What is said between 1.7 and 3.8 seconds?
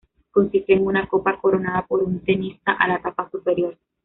por un tenista a la tapa superior.